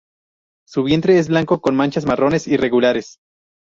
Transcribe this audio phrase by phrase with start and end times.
[0.65, 3.19] Su vientre es blanco con manchas marrones irregulares.